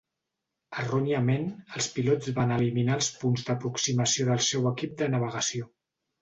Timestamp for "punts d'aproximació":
3.19-4.27